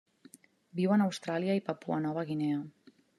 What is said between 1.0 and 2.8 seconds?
a Austràlia i Papua Nova Guinea.